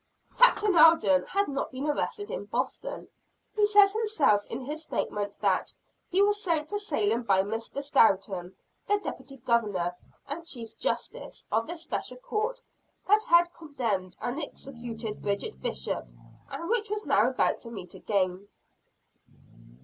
[0.35, 3.07] Captain Alden had not been arrested in Boston.
[3.55, 5.71] He says himself in his statement, that
[6.09, 7.83] "he was sent to Salem by Mr.
[7.83, 8.55] Stoughton"
[8.87, 9.95] the Deputy Governor,
[10.27, 12.63] and Chief Justice of the Special Court
[13.07, 16.07] that had condemned and executed Bridget Bishop,
[16.49, 18.47] and which was now about to meet again.